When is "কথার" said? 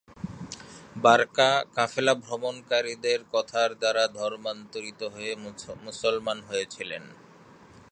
3.33-3.69